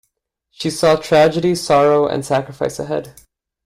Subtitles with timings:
[0.49, 3.13] She saw tragedy, sorrow, and sacrifice ahead.